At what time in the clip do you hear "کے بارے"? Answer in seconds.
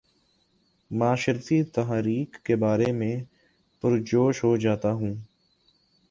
2.43-2.91